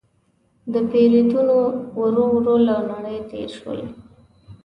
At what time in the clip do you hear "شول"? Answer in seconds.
3.59-3.79